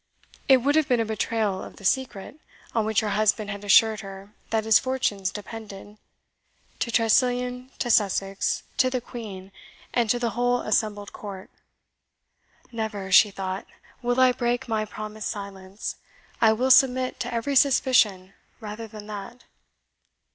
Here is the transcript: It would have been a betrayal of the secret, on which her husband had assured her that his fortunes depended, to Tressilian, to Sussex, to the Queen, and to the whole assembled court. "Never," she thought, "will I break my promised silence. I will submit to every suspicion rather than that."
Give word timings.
It 0.47 0.63
would 0.63 0.73
have 0.77 0.87
been 0.87 0.99
a 0.99 1.05
betrayal 1.05 1.61
of 1.63 1.75
the 1.75 1.85
secret, 1.85 2.39
on 2.73 2.85
which 2.85 3.01
her 3.01 3.09
husband 3.11 3.51
had 3.51 3.63
assured 3.63 3.99
her 3.99 4.33
that 4.49 4.65
his 4.65 4.79
fortunes 4.79 5.29
depended, 5.29 5.99
to 6.79 6.89
Tressilian, 6.91 7.69
to 7.77 7.91
Sussex, 7.91 8.63
to 8.77 8.89
the 8.89 8.99
Queen, 8.99 9.51
and 9.93 10.09
to 10.09 10.17
the 10.17 10.31
whole 10.31 10.61
assembled 10.61 11.13
court. 11.13 11.51
"Never," 12.71 13.11
she 13.11 13.29
thought, 13.29 13.67
"will 14.01 14.19
I 14.19 14.31
break 14.31 14.67
my 14.67 14.85
promised 14.85 15.29
silence. 15.29 15.97
I 16.41 16.51
will 16.53 16.71
submit 16.71 17.19
to 17.19 17.31
every 17.31 17.55
suspicion 17.55 18.33
rather 18.59 18.87
than 18.87 19.05
that." 19.05 19.43